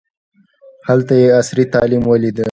هلته 0.87 1.13
یې 1.21 1.27
عصري 1.39 1.65
تعلیم 1.73 2.03
ولیده. 2.07 2.39